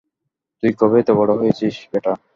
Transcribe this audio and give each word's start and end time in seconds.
তুই 0.63 0.71
কবে 0.79 0.97
এত 1.01 1.09
বড় 1.19 1.31
হয়েছিস 1.39 1.75
বেটা? 1.91 2.11